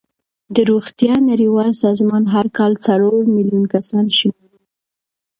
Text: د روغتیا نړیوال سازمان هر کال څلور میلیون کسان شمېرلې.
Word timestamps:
د 0.55 0.57
روغتیا 0.71 1.15
نړیوال 1.29 1.71
سازمان 1.83 2.23
هر 2.35 2.45
کال 2.57 2.71
څلور 2.87 3.21
میلیون 3.35 3.65
کسان 3.73 4.05
شمېرلې. 4.17 4.65